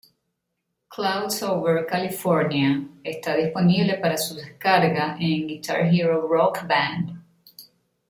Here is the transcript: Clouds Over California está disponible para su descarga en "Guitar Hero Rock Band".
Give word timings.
Clouds 0.89 1.43
Over 1.43 1.83
California 1.85 2.87
está 3.03 3.35
disponible 3.35 3.99
para 4.01 4.17
su 4.17 4.33
descarga 4.35 5.15
en 5.19 5.45
"Guitar 5.45 5.81
Hero 5.93 6.27
Rock 6.27 6.65
Band". 6.67 7.21